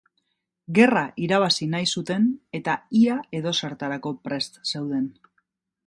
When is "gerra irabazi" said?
0.77-1.67